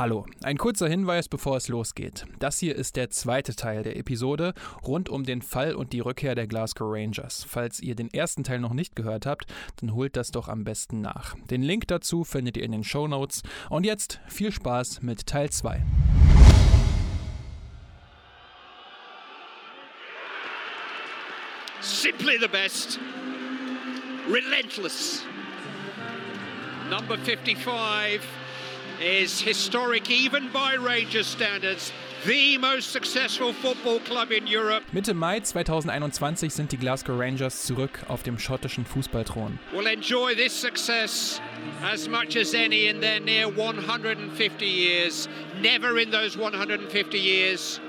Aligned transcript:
Hallo, 0.00 0.24
ein 0.42 0.56
kurzer 0.56 0.88
Hinweis, 0.88 1.28
bevor 1.28 1.58
es 1.58 1.68
losgeht. 1.68 2.24
Das 2.38 2.58
hier 2.58 2.74
ist 2.74 2.96
der 2.96 3.10
zweite 3.10 3.54
Teil 3.54 3.82
der 3.82 3.98
Episode 3.98 4.54
rund 4.82 5.10
um 5.10 5.24
den 5.24 5.42
Fall 5.42 5.74
und 5.74 5.92
die 5.92 6.00
Rückkehr 6.00 6.34
der 6.34 6.46
Glasgow 6.46 6.90
Rangers. 6.90 7.44
Falls 7.46 7.80
ihr 7.80 7.94
den 7.94 8.08
ersten 8.10 8.42
Teil 8.42 8.60
noch 8.60 8.72
nicht 8.72 8.96
gehört 8.96 9.26
habt, 9.26 9.52
dann 9.76 9.92
holt 9.92 10.16
das 10.16 10.30
doch 10.30 10.48
am 10.48 10.64
besten 10.64 11.02
nach. 11.02 11.36
Den 11.50 11.60
Link 11.60 11.86
dazu 11.88 12.24
findet 12.24 12.56
ihr 12.56 12.62
in 12.62 12.72
den 12.72 12.82
Show 12.82 13.08
Notes. 13.08 13.42
Und 13.68 13.84
jetzt 13.84 14.20
viel 14.26 14.52
Spaß 14.52 15.02
mit 15.02 15.26
Teil 15.26 15.50
2. 15.50 15.84
Simply 21.82 22.38
the 22.40 22.48
best. 22.48 22.98
Relentless. 24.32 25.26
Number 26.88 27.18
55 27.18 27.58
is 29.00 29.40
historic 29.40 30.10
even 30.10 30.50
by 30.52 30.74
Rangers 30.74 31.26
standards. 31.26 31.92
The 32.26 32.58
most 32.58 32.92
successful 32.92 33.54
football 33.54 33.98
club 34.00 34.30
in 34.30 34.46
Europe. 34.46 34.82
Mitte 34.92 35.14
Mai 35.14 35.40
2021 35.40 36.52
sind 36.52 36.70
die 36.70 36.76
Glasgow 36.76 37.16
Rangers 37.16 37.64
zurück 37.64 38.00
auf 38.08 38.22
dem 38.22 38.38
schottischen 38.38 38.84
Fußballthron. 38.84 39.58
Will 39.72 39.86
enjoy 39.86 40.34
this 40.34 40.52
success 40.52 41.40
as 41.82 42.08
much 42.08 42.36
as 42.36 42.52
any 42.52 42.88
in 42.88 43.00
their 43.00 43.20
near 43.20 43.48
150 43.48 44.66
years. 44.66 45.28
Never 45.62 45.98
in 45.98 46.10
those 46.10 46.36
150 46.36 47.18
years 47.18 47.80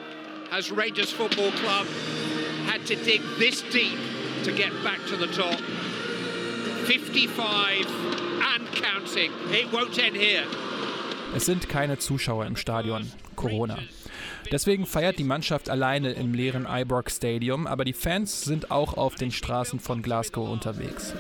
has 0.50 0.72
Rangers 0.72 1.12
Football 1.12 1.52
Club 1.52 1.88
had 2.68 2.86
to 2.86 2.96
dig 2.96 3.22
this 3.38 3.62
deep 3.64 4.00
to 4.46 4.54
get 4.54 4.72
back 4.82 5.00
to 5.08 5.18
the 5.18 5.28
top. 5.28 5.60
55 6.88 7.86
and 8.56 8.66
counting. 8.72 9.32
It 9.50 9.72
won't 9.74 10.00
end 10.00 10.16
here. 10.16 10.46
Es 11.36 11.46
sind 11.46 11.70
keine 11.70 11.98
Zuschauer 11.98 12.46
im 12.46 12.56
Stadion. 12.56 13.10
Corona. 13.36 13.78
Deswegen 14.52 14.86
feiert 14.86 15.18
die 15.18 15.24
Mannschaft 15.24 15.70
alleine 15.70 16.12
im 16.12 16.34
leeren 16.34 16.68
Ibrox 16.70 17.18
Stadium, 17.18 17.68
aber 17.68 17.86
die 17.86 17.94
Fans 17.94 18.42
sind 18.42 18.70
auch 18.70 18.96
auf 18.98 19.16
den 19.16 19.32
Straßen 19.32 19.80
von 19.80 20.02
Glasgow 20.02 20.50
unterwegs. 20.50 21.14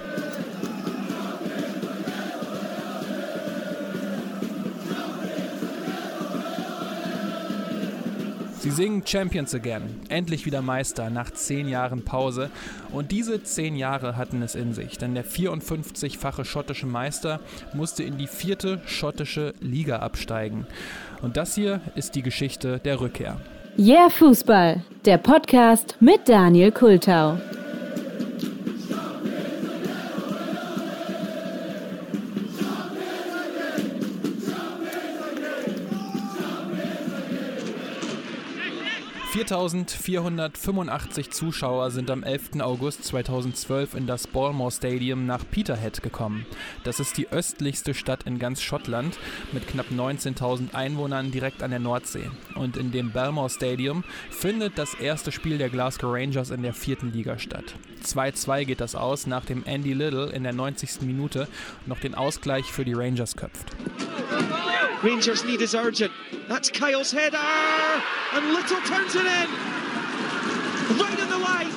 Sie 8.61 8.69
singen 8.69 9.01
Champions 9.03 9.55
Again, 9.55 9.81
endlich 10.09 10.45
wieder 10.45 10.61
Meister 10.61 11.09
nach 11.09 11.31
zehn 11.31 11.67
Jahren 11.67 12.05
Pause. 12.05 12.51
Und 12.91 13.09
diese 13.09 13.41
zehn 13.41 13.75
Jahre 13.75 14.17
hatten 14.17 14.43
es 14.43 14.53
in 14.53 14.75
sich, 14.75 14.99
denn 14.99 15.15
der 15.15 15.25
54-fache 15.25 16.45
schottische 16.45 16.85
Meister 16.85 17.39
musste 17.73 18.03
in 18.03 18.19
die 18.19 18.27
vierte 18.27 18.79
schottische 18.85 19.55
Liga 19.61 19.97
absteigen. 19.97 20.67
Und 21.23 21.37
das 21.37 21.55
hier 21.55 21.81
ist 21.95 22.13
die 22.13 22.21
Geschichte 22.21 22.77
der 22.77 23.01
Rückkehr. 23.01 23.37
Yeah 23.79 24.11
Fußball, 24.11 24.83
der 25.05 25.17
Podcast 25.17 25.95
mit 25.99 26.29
Daniel 26.29 26.71
Kultau. 26.71 27.39
4.485 39.51 41.29
Zuschauer 41.29 41.91
sind 41.91 42.09
am 42.09 42.23
11. 42.23 42.61
August 42.61 43.03
2012 43.03 43.95
in 43.95 44.07
das 44.07 44.25
Balmore 44.25 44.71
Stadium 44.71 45.25
nach 45.25 45.43
Peterhead 45.49 46.01
gekommen. 46.01 46.45
Das 46.85 47.01
ist 47.01 47.17
die 47.17 47.27
östlichste 47.27 47.93
Stadt 47.93 48.23
in 48.23 48.39
ganz 48.39 48.61
Schottland 48.61 49.17
mit 49.51 49.67
knapp 49.67 49.87
19.000 49.91 50.73
Einwohnern 50.73 51.31
direkt 51.31 51.63
an 51.63 51.71
der 51.71 51.81
Nordsee. 51.81 52.29
Und 52.55 52.77
in 52.77 52.93
dem 52.93 53.11
Balmore 53.11 53.49
Stadium 53.49 54.05
findet 54.29 54.77
das 54.77 54.93
erste 54.93 55.33
Spiel 55.33 55.57
der 55.57 55.69
Glasgow 55.69 56.13
Rangers 56.13 56.49
in 56.49 56.63
der 56.63 56.73
vierten 56.73 57.11
Liga 57.11 57.37
statt. 57.37 57.75
2-2 58.05 58.63
geht 58.63 58.79
das 58.79 58.95
aus, 58.95 59.27
nachdem 59.27 59.65
Andy 59.65 59.91
Little 59.91 60.29
in 60.29 60.43
der 60.43 60.53
90. 60.53 61.01
Minute 61.01 61.49
noch 61.85 61.99
den 61.99 62.15
Ausgleich 62.15 62.71
für 62.71 62.85
die 62.85 62.93
Rangers 62.93 63.35
köpft. 63.35 63.75
Rangers 65.03 65.43
need 65.43 65.61
is 65.61 65.73
urgent. 65.73 66.11
That's 66.47 66.69
Kyle's 66.69 67.11
header, 67.11 67.37
and 68.33 68.53
Little 68.53 68.79
turns 68.81 69.15
it 69.15 69.25
in. 69.25 69.49
Right 70.99 71.19
in 71.19 71.27
the 71.29 71.39
line. 71.39 71.71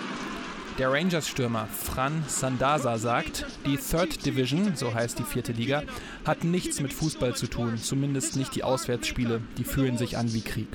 Der 0.79 0.93
Rangers-Stürmer 0.93 1.67
Fran 1.69 2.25
Sandasa 2.27 2.99
sagt, 2.99 3.47
die 3.65 3.79
Third 3.79 4.27
Division, 4.27 4.77
so 4.77 4.93
heißt 4.93 5.19
die 5.19 5.23
vierte 5.23 5.53
Liga, 5.53 5.85
hat 6.27 6.45
nichts 6.45 6.81
mit 6.81 6.93
Fußball 6.93 7.35
zu 7.35 7.47
tun, 7.47 7.79
zumindest 7.79 8.37
nicht 8.37 8.55
die 8.57 8.65
Auswärtsspiele, 8.65 9.41
die 9.57 9.65
fühlen 9.65 9.97
sich 9.97 10.19
an 10.19 10.35
wie 10.35 10.43
Krieg. 10.43 10.69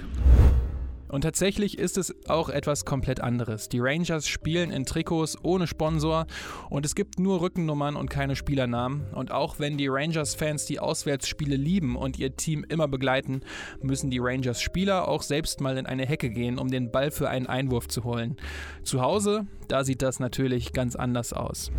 Und 1.09 1.21
tatsächlich 1.21 1.77
ist 1.77 1.97
es 1.97 2.15
auch 2.29 2.49
etwas 2.49 2.85
komplett 2.85 3.19
anderes. 3.19 3.67
Die 3.67 3.79
Rangers 3.79 4.27
spielen 4.27 4.71
in 4.71 4.85
Trikots 4.85 5.37
ohne 5.43 5.67
Sponsor 5.67 6.27
und 6.69 6.85
es 6.85 6.95
gibt 6.95 7.19
nur 7.19 7.41
Rückennummern 7.41 7.95
und 7.95 8.09
keine 8.09 8.35
Spielernamen. 8.35 9.07
Und 9.13 9.31
auch 9.31 9.59
wenn 9.59 9.77
die 9.77 9.87
Rangers-Fans 9.87 10.65
die 10.65 10.79
Auswärtsspiele 10.79 11.55
lieben 11.55 11.95
und 11.95 12.19
ihr 12.19 12.35
Team 12.35 12.63
immer 12.69 12.87
begleiten, 12.87 13.41
müssen 13.81 14.09
die 14.09 14.19
Rangers-Spieler 14.19 15.07
auch 15.07 15.23
selbst 15.23 15.61
mal 15.61 15.77
in 15.77 15.85
eine 15.85 16.05
Hecke 16.05 16.29
gehen, 16.29 16.59
um 16.59 16.69
den 16.69 16.91
Ball 16.91 17.11
für 17.11 17.29
einen 17.29 17.47
Einwurf 17.47 17.87
zu 17.87 18.03
holen. 18.03 18.37
Zu 18.83 19.01
Hause, 19.01 19.47
da 19.67 19.83
sieht 19.83 20.01
das 20.01 20.19
natürlich 20.19 20.73
ganz 20.73 20.95
anders 20.95 21.33
aus. 21.33 21.71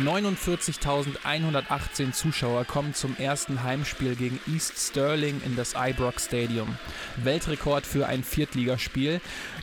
49.118 0.00 2.12
Zuschauer 2.12 2.64
kommen 2.64 2.94
zum 2.94 3.14
ersten 3.18 3.62
Heimspiel 3.62 4.16
gegen 4.16 4.40
East 4.50 4.78
Stirling 4.78 5.42
in 5.44 5.54
das 5.54 5.74
Ibrox 5.76 6.24
Stadium. 6.24 6.78
Weltrekord 7.16 7.84
für 7.84 8.06
ein 8.06 8.24
Viertligaspiel, 8.24 9.20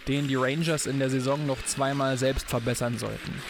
den 0.07 0.27
die 0.27 0.35
Rangers 0.35 0.85
in 0.85 0.99
der 0.99 1.09
Saison 1.09 1.47
noch 1.47 1.65
zweimal 1.65 2.19
selbst 2.19 2.47
verbessern 2.47 2.99
sollten. 2.99 3.41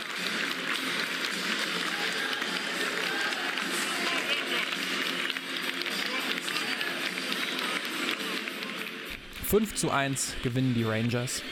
Fünf 9.46 9.75
zu 9.75 9.91
1 9.91 10.35
gewinnen 10.44 10.75
die 10.75 10.85
Rangers. 10.85 11.44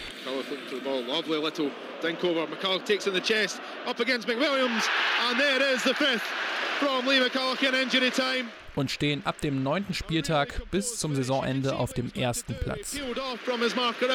Lovely 1.08 1.38
little 1.38 1.72
dink 2.02 2.24
over. 2.24 2.46
McCulloch 2.48 2.86
takes 2.86 3.08
in 3.08 3.14
the 3.14 3.22
chest. 3.22 3.62
Up 3.86 4.00
against 4.00 4.28
McWilliams. 4.28 4.88
And 5.28 5.40
there 5.40 5.62
is 5.74 5.84
the 5.84 5.94
fifth 5.94 6.24
from 6.80 7.08
Lee 7.08 7.20
McCulloch 7.20 7.62
in 7.68 7.76
injury 7.76 8.12
time. 8.12 8.50
Und 8.76 8.92
stehen 8.92 9.26
ab 9.26 9.42
dem 9.42 9.64
neunten 9.64 9.96
Spieltag 9.96 10.62
bis 10.70 11.00
zum 11.00 11.16
Saisonende 11.16 11.76
auf 11.76 11.94
dem 11.94 12.12
ersten 12.14 12.54
Platz. 12.54 13.00
from 13.44 13.60
his 13.62 13.76
marker 13.76 14.08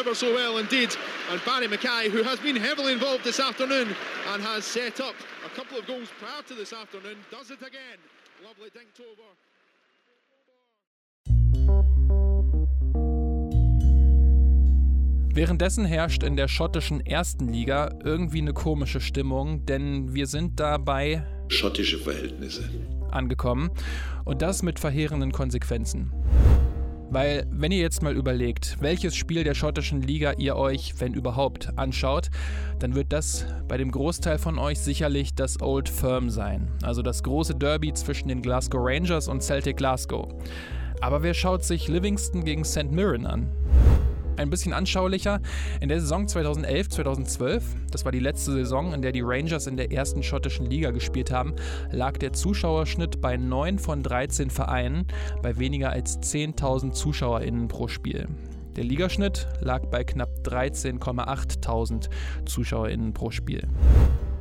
Währenddessen 15.35 15.87
herrscht 15.87 16.25
in 16.25 16.37
der 16.37 16.47
schottischen 16.47 17.01
ersten 17.01 17.49
Liga 17.49 17.95
irgendwie 18.05 18.43
eine 18.43 18.53
komische 18.53 19.01
Stimmung, 19.01 19.65
denn 19.65 20.15
wir 20.15 20.27
sind 20.27 20.61
dabei 20.61 21.25
schottische 21.49 21.99
Verhältnisse 21.99 22.69
angekommen 23.11 23.71
und 24.27 24.43
das 24.43 24.63
mit 24.63 24.79
verheerenden 24.79 25.33
Konsequenzen. 25.33 26.13
Weil, 27.09 27.47
wenn 27.51 27.73
ihr 27.73 27.81
jetzt 27.81 28.03
mal 28.03 28.15
überlegt, 28.15 28.77
welches 28.81 29.17
Spiel 29.17 29.43
der 29.43 29.55
schottischen 29.55 30.03
Liga 30.03 30.33
ihr 30.37 30.57
euch, 30.57 30.95
wenn 30.99 31.15
überhaupt, 31.15 31.79
anschaut, 31.79 32.29
dann 32.79 32.95
wird 32.95 33.11
das 33.13 33.47
bei 33.69 33.79
dem 33.79 33.91
Großteil 33.91 34.37
von 34.37 34.59
euch 34.59 34.81
sicherlich 34.81 35.35
das 35.35 35.63
Old 35.63 35.89
Firm 35.89 36.29
sein. 36.29 36.69
Also 36.83 37.01
das 37.01 37.23
große 37.23 37.55
Derby 37.55 37.95
zwischen 37.95 38.29
den 38.29 38.43
Glasgow 38.43 38.81
Rangers 38.83 39.29
und 39.29 39.43
Celtic 39.43 39.79
Glasgow. 39.79 40.29
Aber 41.01 41.23
wer 41.23 41.33
schaut 41.33 41.65
sich 41.65 41.89
Livingston 41.89 42.45
gegen 42.45 42.65
St. 42.65 42.91
Mirren 42.91 43.27
an? 43.27 43.51
Ein 44.37 44.49
bisschen 44.49 44.73
anschaulicher, 44.73 45.41
in 45.81 45.89
der 45.89 46.01
Saison 46.01 46.27
2011-2012, 46.27 47.63
das 47.91 48.05
war 48.05 48.13
die 48.13 48.19
letzte 48.19 48.53
Saison, 48.53 48.95
in 48.95 49.03
der 49.03 49.13
die 49.13 49.21
Rangers 49.23 49.67
in 49.67 49.77
der 49.77 49.93
ersten 49.93 50.23
schottischen 50.23 50.67
Liga 50.67 50.91
gespielt 50.91 51.31
haben, 51.31 51.55
lag 51.91 52.17
der 52.17 52.33
Zuschauerschnitt 52.33 53.21
bei 53.21 53.37
9 53.37 53.79
von 53.79 54.03
13 54.03 54.49
Vereinen 54.49 55.07
bei 55.43 55.59
weniger 55.59 55.91
als 55.91 56.19
10.000 56.21 56.93
ZuschauerInnen 56.93 57.69
pro 57.69 57.89
Spiel. 57.89 58.27
Der 58.77 58.85
Ligaschnitt 58.85 59.49
lag 59.61 59.85
bei 59.87 60.03
knapp 60.03 60.31
13,8.000 60.45 62.09
ZuschauerInnen 62.47 63.13
pro 63.13 63.31
Spiel. 63.31 63.69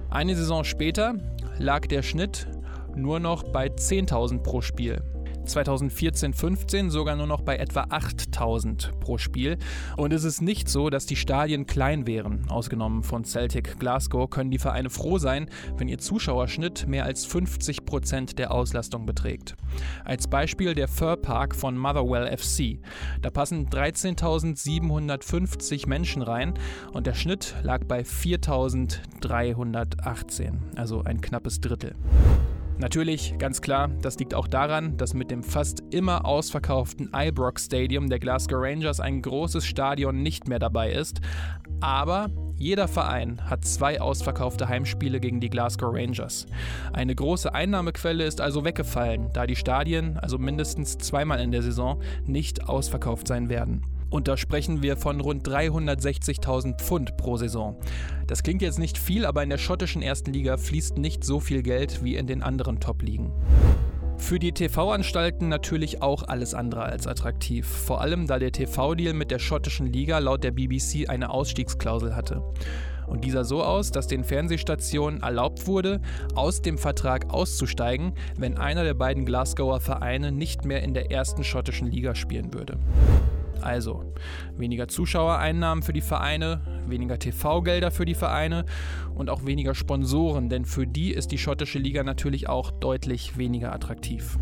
Eine 0.10 0.36
Saison 0.38 0.64
später 0.64 1.16
lag 1.58 1.86
der 1.88 2.02
Schnitt 2.02 2.48
nur 2.96 3.20
noch 3.20 3.44
bei 3.44 3.68
10.000 3.68 4.40
pro 4.40 4.62
Spiel. 4.62 5.02
2014-15 5.46 6.90
sogar 6.90 7.16
nur 7.16 7.28
noch 7.28 7.42
bei 7.42 7.58
etwa 7.58 7.86
8000 7.90 9.00
pro 9.00 9.18
Spiel. 9.18 9.58
Und 9.98 10.14
es 10.14 10.24
ist 10.24 10.42
nicht 10.42 10.70
so, 10.70 10.90
dass 10.90 11.06
die 11.06 11.16
Stadien 11.16 11.66
klein 11.66 12.08
wären. 12.08 12.50
Ausgenommen 12.50 13.04
von 13.04 13.24
Celtic 13.24 13.80
Glasgow 13.80 14.30
können 14.30 14.52
die 14.52 14.60
Vereine 14.60 14.90
froh 14.90 15.18
sein, 15.18 15.50
wenn 15.78 15.88
ihr 15.88 15.98
Zuschauerschnitt 15.98 16.88
mehr 16.88 17.06
als 17.06 17.26
50 17.26 17.86
Prozent 17.86 18.40
der 18.40 18.52
Auslastung 18.52 19.06
beträgt. 19.06 19.56
Als 20.06 20.28
Beispiel 20.28 20.76
der 20.76 20.88
Fur 20.88 21.18
Park 21.18 21.56
von 21.56 21.78
Motherwell 21.78 22.38
FC. 22.38 22.80
Da 23.22 23.30
passen 23.30 23.70
13.750 23.70 25.88
Menschen 25.88 26.22
rein 26.22 26.54
und 26.94 27.08
der 27.08 27.14
Schnitt 27.14 27.56
lag 27.64 27.86
bei 27.86 28.02
4.318, 28.02 30.76
also 30.76 31.04
ein 31.04 31.22
knappes 31.22 31.62
Drittel. 31.62 31.96
Natürlich, 32.82 33.38
ganz 33.38 33.62
klar, 33.62 33.92
das 34.02 34.18
liegt 34.18 34.34
auch 34.34 34.48
daran, 34.48 34.98
dass 34.98 35.14
mit 35.14 35.30
dem 35.30 35.44
fast 35.44 35.84
immer 35.92 36.26
ausverkauften 36.26 37.12
Ibrox 37.16 37.66
Stadium 37.66 38.10
der 38.10 38.18
Glasgow 38.18 38.60
Rangers 38.60 39.00
ein 39.00 39.22
großes 39.22 39.64
Stadion 39.64 40.24
nicht 40.24 40.48
mehr 40.48 40.58
dabei 40.58 40.92
ist. 40.92 41.22
Aber 41.80 42.32
jeder 42.56 42.88
Verein 42.88 43.40
hat 43.48 43.66
zwei 43.66 44.02
ausverkaufte 44.02 44.68
Heimspiele 44.68 45.20
gegen 45.20 45.40
die 45.40 45.52
Glasgow 45.52 45.94
Rangers. 45.94 46.48
Eine 46.92 47.14
große 47.14 47.54
Einnahmequelle 47.54 48.26
ist 48.26 48.42
also 48.42 48.66
weggefallen, 48.66 49.30
da 49.32 49.46
die 49.46 49.56
Stadien, 49.56 50.18
also 50.18 50.40
mindestens 50.40 50.98
zweimal 50.98 51.40
in 51.40 51.52
der 51.52 51.62
Saison, 51.62 52.02
nicht 52.26 52.68
ausverkauft 52.68 53.28
sein 53.28 53.48
werden. 53.48 53.84
Und 54.12 54.28
da 54.28 54.38
sprechen 54.38 54.84
wir 54.84 54.98
von 54.98 55.22
rund 55.22 55.48
360.000 55.48 56.78
Pfund 56.80 57.18
pro 57.18 57.38
Saison. 57.38 57.78
Das 58.28 58.44
klingt 58.44 58.62
jetzt 58.62 58.78
nicht 58.78 58.98
viel, 58.98 59.26
aber 59.26 59.42
in 59.42 59.50
der 59.50 59.58
schottischen 59.58 60.02
ersten 60.02 60.34
Liga 60.34 60.58
fließt 60.58 60.98
nicht 60.98 61.24
so 61.24 61.40
viel 61.40 61.64
Geld 61.64 62.04
wie 62.04 62.18
in 62.18 62.28
den 62.28 62.44
anderen 62.44 62.80
Top-Ligen. 62.80 63.32
Für 64.18 64.38
die 64.38 64.52
TV-Anstalten 64.52 65.50
natürlich 65.50 66.04
auch 66.04 66.24
alles 66.24 66.54
andere 66.54 66.84
als 66.84 67.08
attraktiv, 67.08 67.66
vor 67.66 68.02
allem 68.02 68.28
da 68.28 68.38
der 68.38 68.52
TV-Deal 68.52 69.14
mit 69.14 69.32
der 69.32 69.40
schottischen 69.40 69.88
Liga 69.88 70.20
laut 70.20 70.44
der 70.44 70.52
BBC 70.52 71.10
eine 71.10 71.32
Ausstiegsklausel 71.32 72.16
hatte. 72.16 72.44
Und 73.08 73.24
dieser 73.26 73.46
so 73.46 73.64
aus, 73.64 73.92
dass 73.92 74.08
den 74.08 74.24
Fernsehstationen 74.24 75.22
erlaubt 75.22 75.68
wurde, 75.68 76.02
aus 76.36 76.62
dem 76.62 76.78
Vertrag 76.78 77.34
auszusteigen, 77.34 78.14
wenn 78.38 78.58
einer 78.58 78.84
der 78.84 78.94
beiden 78.94 79.26
Glasgower 79.26 79.80
Vereine 79.80 80.32
nicht 80.32 80.66
mehr 80.66 80.84
in 80.84 80.94
der 80.94 81.12
ersten 81.12 81.44
schottischen 81.44 81.88
Liga 81.88 82.14
spielen 82.14 82.54
würde. 82.54 82.78
Also 83.62 84.14
weniger 84.58 84.88
Zuschauereinnahmen 84.88 85.84
für 85.84 85.94
die 85.94 86.02
Vereine, 86.02 86.62
weniger 86.88 87.20
TV-Gelder 87.20 87.92
für 87.92 88.06
die 88.06 88.16
Vereine 88.16 88.66
und 89.16 89.30
auch 89.30 89.46
weniger 89.46 89.76
Sponsoren, 89.76 90.50
denn 90.50 90.66
für 90.66 90.88
die 90.88 91.12
ist 91.12 91.32
die 91.32 91.38
schottische 91.38 91.80
Liga 91.80 92.04
natürlich 92.04 92.50
auch 92.50 92.72
deutlich 92.72 93.38
weniger 93.38 93.74
attraktiv. 93.74 94.38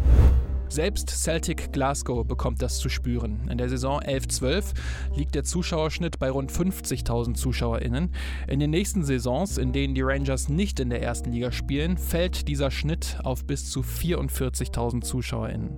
Selbst 0.69 1.09
Celtic 1.09 1.73
Glasgow 1.73 2.25
bekommt 2.25 2.61
das 2.61 2.77
zu 2.77 2.89
spüren. 2.89 3.49
In 3.49 3.57
der 3.57 3.69
Saison 3.69 3.99
11-12 3.99 4.75
liegt 5.15 5.33
der 5.33 5.43
Zuschauerschnitt 5.43 6.19
bei 6.19 6.29
rund 6.29 6.51
50.000 6.51 7.33
ZuschauerInnen. 7.33 8.11
In 8.47 8.59
den 8.59 8.69
nächsten 8.69 9.03
Saisons, 9.03 9.57
in 9.57 9.73
denen 9.73 9.95
die 9.95 10.03
Rangers 10.03 10.47
nicht 10.47 10.79
in 10.79 10.91
der 10.91 11.01
ersten 11.01 11.31
Liga 11.31 11.51
spielen, 11.51 11.97
fällt 11.97 12.47
dieser 12.47 12.69
Schnitt 12.69 13.17
auf 13.23 13.45
bis 13.45 13.71
zu 13.71 13.81
44.000 13.81 15.01
ZuschauerInnen. 15.01 15.75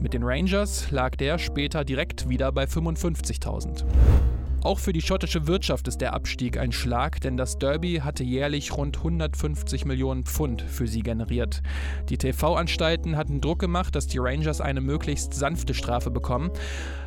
Mit 0.00 0.14
den 0.14 0.24
Rangers 0.24 0.90
lag 0.90 1.14
der 1.14 1.38
später 1.38 1.84
direkt 1.84 2.28
wieder 2.28 2.50
bei 2.50 2.64
55.000. 2.64 3.84
Auch 4.64 4.78
für 4.78 4.94
die 4.94 5.02
schottische 5.02 5.46
Wirtschaft 5.46 5.88
ist 5.88 6.00
der 6.00 6.14
Abstieg 6.14 6.56
ein 6.56 6.72
Schlag, 6.72 7.20
denn 7.20 7.36
das 7.36 7.58
Derby 7.58 8.00
hatte 8.02 8.24
jährlich 8.24 8.74
rund 8.74 8.96
150 8.96 9.84
Millionen 9.84 10.24
Pfund 10.24 10.62
für 10.62 10.86
sie 10.86 11.02
generiert. 11.02 11.62
Die 12.08 12.16
TV-Anstalten 12.16 13.18
hatten 13.18 13.42
Druck 13.42 13.58
gemacht, 13.58 13.94
dass 13.94 14.06
die 14.06 14.16
Rangers 14.16 14.62
eine 14.62 14.80
möglichst 14.80 15.34
sanfte 15.34 15.74
Strafe 15.74 16.10
bekommen. 16.10 16.50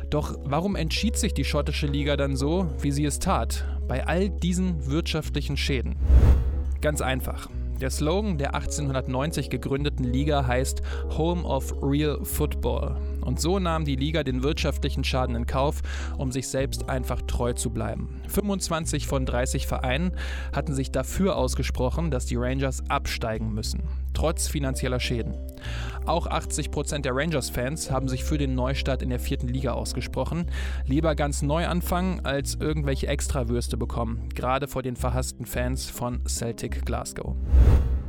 Doch 0.08 0.38
warum 0.44 0.76
entschied 0.76 1.16
sich 1.16 1.34
die 1.34 1.44
schottische 1.44 1.88
Liga 1.88 2.16
dann 2.16 2.36
so, 2.36 2.68
wie 2.80 2.92
sie 2.92 3.04
es 3.04 3.18
tat, 3.18 3.64
bei 3.88 4.06
all 4.06 4.30
diesen 4.30 4.86
wirtschaftlichen 4.86 5.56
Schäden? 5.56 5.96
Ganz 6.80 7.00
einfach. 7.00 7.50
Der 7.80 7.90
Slogan 7.90 8.38
der 8.38 8.54
1890 8.54 9.50
gegründeten 9.50 10.04
Liga 10.04 10.46
heißt 10.46 10.80
Home 11.16 11.42
of 11.42 11.74
Real 11.82 12.24
Football. 12.24 13.07
Und 13.28 13.38
so 13.38 13.58
nahm 13.58 13.84
die 13.84 13.94
Liga 13.94 14.24
den 14.24 14.42
wirtschaftlichen 14.42 15.04
Schaden 15.04 15.36
in 15.36 15.44
Kauf, 15.44 15.82
um 16.16 16.32
sich 16.32 16.48
selbst 16.48 16.88
einfach 16.88 17.20
treu 17.20 17.52
zu 17.52 17.68
bleiben. 17.68 18.22
25 18.28 19.06
von 19.06 19.26
30 19.26 19.66
Vereinen 19.66 20.12
hatten 20.54 20.72
sich 20.72 20.92
dafür 20.92 21.36
ausgesprochen, 21.36 22.10
dass 22.10 22.24
die 22.24 22.36
Rangers 22.36 22.82
absteigen 22.88 23.52
müssen, 23.52 23.82
trotz 24.14 24.48
finanzieller 24.48 24.98
Schäden. 24.98 25.34
Auch 26.06 26.26
80 26.26 26.70
Prozent 26.70 27.04
der 27.04 27.14
Rangers-Fans 27.14 27.90
haben 27.90 28.08
sich 28.08 28.24
für 28.24 28.38
den 28.38 28.54
Neustart 28.54 29.02
in 29.02 29.10
der 29.10 29.20
vierten 29.20 29.48
Liga 29.48 29.72
ausgesprochen. 29.72 30.46
Lieber 30.86 31.14
ganz 31.14 31.42
neu 31.42 31.66
anfangen, 31.66 32.24
als 32.24 32.54
irgendwelche 32.54 33.08
Extrawürste 33.08 33.76
bekommen, 33.76 34.30
gerade 34.34 34.68
vor 34.68 34.82
den 34.82 34.96
verhassten 34.96 35.44
Fans 35.44 35.90
von 35.90 36.26
Celtic 36.26 36.86
Glasgow. 36.86 37.36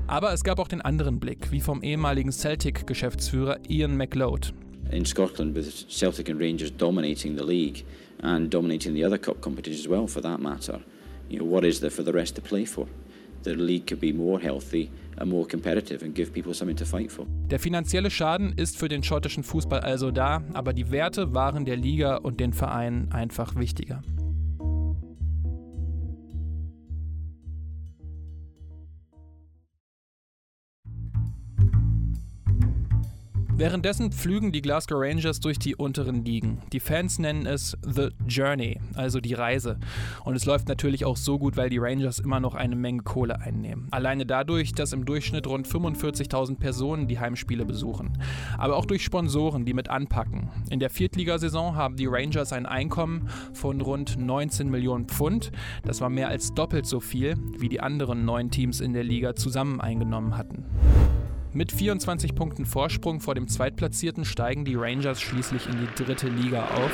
Aber 0.08 0.32
es 0.32 0.46
gab 0.46 0.60
auch 0.60 0.70
den 0.70 0.80
anderen 0.80 1.20
Blick, 1.20 1.52
wie 1.52 1.60
vom 1.60 1.84
ehemaligen 1.84 2.32
Celtic-Geschäftsführer 2.32 3.58
Ian 3.68 3.98
McLeod 3.98 4.54
in 4.92 5.06
Scotland 5.06 5.56
with 5.56 5.86
Celtic 5.90 6.30
and 6.30 6.40
Rangers 6.40 6.72
dominating 6.72 7.36
the 7.36 7.44
league 7.44 7.86
and 8.22 8.50
dominating 8.50 8.94
the 8.94 9.04
other 9.04 9.18
cup 9.18 9.42
competitions 9.42 9.86
as 9.86 9.88
well 9.88 10.08
for 10.08 10.22
that 10.22 10.40
matter. 10.40 10.80
You 11.30 11.40
know, 11.40 11.46
what 11.46 11.64
is 11.64 11.80
there 11.80 11.92
for 11.92 12.04
the 12.04 12.14
rest 12.14 12.36
to 12.36 12.42
play 12.42 12.66
for? 12.66 12.88
The 13.44 13.56
league 13.56 13.88
could 13.88 14.02
be 14.02 14.12
more 14.12 14.40
healthy 14.40 14.92
and 15.18 15.30
more 15.30 15.46
competitive 15.46 16.04
and 16.04 16.14
give 16.14 16.34
people 16.34 16.54
something 16.54 16.76
to 16.78 16.86
fight 16.86 17.12
for. 17.12 17.26
Der 17.50 17.60
finanzielle 17.60 18.10
Schaden 18.10 18.54
ist 18.58 18.78
für 18.78 18.90
den 18.90 19.04
schottischen 19.04 19.44
Fußball 19.44 19.80
also 19.80 20.12
da, 20.12 20.44
aber 20.54 20.74
die 20.74 20.92
Werte 20.92 21.34
waren 21.34 21.66
der 21.66 21.78
Liga 21.78 22.18
und 22.18 22.40
den 22.40 22.52
Vereinen 22.52 23.12
einfach 23.12 23.56
wichtiger. 23.56 24.02
Währenddessen 33.60 34.14
pflügen 34.14 34.54
die 34.54 34.62
Glasgow 34.62 35.02
Rangers 35.02 35.42
durch 35.42 35.60
die 35.60 35.76
unteren 35.76 36.24
Ligen. 36.24 36.62
Die 36.72 36.80
Fans 36.80 37.20
nennen 37.20 37.46
es 37.46 37.78
The 37.84 38.08
Journey, 38.26 38.80
also 38.96 39.20
die 39.20 39.34
Reise. 39.34 39.78
Und 40.24 40.38
es 40.38 40.46
läuft 40.46 40.70
natürlich 40.70 41.04
auch 41.04 41.18
so 41.18 41.38
gut, 41.38 41.58
weil 41.58 41.70
die 41.70 41.78
Rangers 41.78 42.20
immer 42.20 42.40
noch 42.40 42.56
eine 42.56 42.78
Menge 42.78 43.04
Kohle 43.04 43.42
einnehmen. 43.42 43.90
Alleine 43.92 44.26
dadurch, 44.26 44.72
dass 44.72 44.94
im 44.94 45.04
Durchschnitt 45.04 45.46
rund 45.46 45.68
45.000 45.68 46.56
Personen 46.58 47.08
die 47.10 47.20
Heimspiele 47.20 47.66
besuchen. 47.66 48.18
Aber 48.58 48.78
auch 48.78 48.86
durch 48.86 49.04
Sponsoren, 49.04 49.66
die 49.66 49.74
mit 49.74 49.90
anpacken. 49.90 50.48
In 50.70 50.80
der 50.80 50.90
Viertligasaison 50.90 51.76
haben 51.76 51.98
die 51.98 52.08
Rangers 52.08 52.54
ein 52.54 52.66
Einkommen 52.66 53.28
von 53.52 53.82
rund 53.82 54.18
19 54.18 54.70
Millionen 54.70 55.08
Pfund. 55.10 55.52
Das 55.84 56.00
war 56.00 56.10
mehr 56.10 56.30
als 56.30 56.54
doppelt 56.54 56.86
so 56.86 57.02
viel, 57.02 57.36
wie 57.58 57.68
die 57.68 57.82
anderen 57.82 58.24
neun 58.24 58.52
Teams 58.52 58.80
in 58.80 58.94
der 58.94 59.04
Liga 59.04 59.36
zusammen 59.36 59.82
eingenommen 59.82 60.38
hatten. 60.38 60.64
Mit 61.52 61.72
24 61.72 62.36
Punkten 62.36 62.68
Vorsprung 62.68 63.22
vor 63.22 63.34
dem 63.34 63.48
Zweitplatzierten 63.48 64.24
steigen 64.24 64.66
die 64.66 64.76
Rangers 64.76 65.20
schließlich 65.20 65.66
in 65.66 65.80
die 65.80 66.04
dritte 66.04 66.28
Liga 66.28 66.66
auf. 66.66 66.92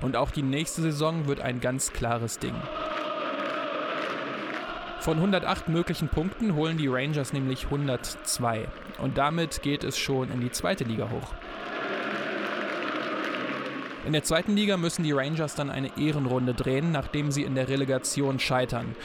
Und 0.00 0.16
auch 0.16 0.32
die 0.32 0.42
nächste 0.42 0.82
Saison 0.82 1.28
wird 1.28 1.40
ein 1.40 1.60
ganz 1.60 1.92
klares 1.92 2.40
Ding. 2.40 2.54
Von 4.98 5.18
108 5.18 5.68
möglichen 5.68 6.08
Punkten 6.08 6.56
holen 6.56 6.78
die 6.78 6.88
Rangers 6.88 7.32
nämlich 7.32 7.66
102. 7.66 8.66
Und 8.98 9.18
damit 9.18 9.62
geht 9.62 9.84
es 9.84 9.96
schon 9.96 10.28
in 10.32 10.40
die 10.40 10.50
zweite 10.50 10.82
Liga 10.82 11.10
hoch. 11.10 11.32
In 14.06 14.14
der 14.14 14.24
zweiten 14.24 14.56
Liga 14.56 14.78
müssen 14.78 15.02
die 15.02 15.12
Rangers 15.12 15.54
dann 15.54 15.70
eine 15.70 15.90
Ehrenrunde 15.98 16.54
drehen, 16.54 16.90
nachdem 16.90 17.30
sie 17.30 17.42
in 17.42 17.54
der 17.54 17.68
Relegation 17.68 18.38
scheitern. 18.38 18.96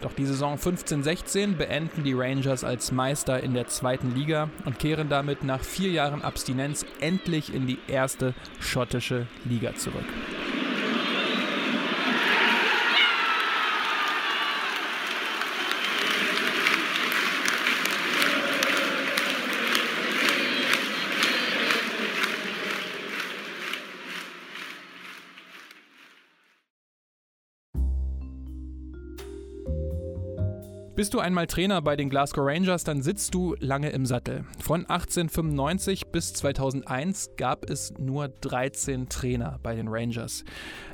Doch 0.00 0.12
die 0.12 0.26
Saison 0.26 0.56
15-16 0.56 1.56
beenden 1.56 2.02
die 2.02 2.14
Rangers 2.14 2.64
als 2.64 2.90
Meister 2.90 3.40
in 3.42 3.54
der 3.54 3.68
zweiten 3.68 4.14
Liga 4.14 4.48
und 4.64 4.78
kehren 4.78 5.08
damit 5.08 5.44
nach 5.44 5.62
vier 5.62 5.90
Jahren 5.90 6.22
Abstinenz 6.22 6.84
endlich 7.00 7.54
in 7.54 7.66
die 7.66 7.78
erste 7.86 8.34
schottische 8.58 9.26
Liga 9.44 9.74
zurück. 9.76 10.06
Bist 30.96 31.14
du 31.14 31.20
einmal 31.20 31.46
Trainer 31.46 31.80
bei 31.80 31.94
den 31.94 32.10
Glasgow 32.10 32.44
Rangers, 32.44 32.82
dann 32.82 33.00
sitzt 33.00 33.32
du 33.32 33.54
lange 33.60 33.90
im 33.90 34.04
Sattel. 34.06 34.44
Von 34.58 34.80
1895 34.86 36.08
bis 36.08 36.34
2001 36.34 37.30
gab 37.36 37.70
es 37.70 37.94
nur 37.96 38.28
13 38.28 39.08
Trainer 39.08 39.60
bei 39.62 39.76
den 39.76 39.86
Rangers. 39.88 40.44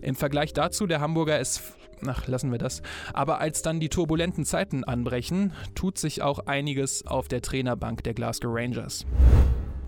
Im 0.03 0.15
Vergleich 0.15 0.53
dazu, 0.53 0.87
der 0.87 1.01
Hamburger 1.01 1.41
ist 1.41 1.63
Ach, 2.07 2.27
lassen 2.27 2.53
wir 2.53 2.59
das. 2.59 2.83
Aber 3.15 3.41
als 3.41 3.63
dann 3.63 3.81
die 3.81 3.89
turbulenten 3.89 4.45
Zeiten 4.45 4.85
anbrechen, 4.85 5.55
tut 5.75 5.97
sich 5.97 6.21
auch 6.21 6.41
einiges 6.41 7.07
auf 7.07 7.27
der 7.27 7.41
Trainerbank 7.41 8.05
der 8.05 8.13
Glasgow 8.13 8.53
Rangers. 8.55 9.07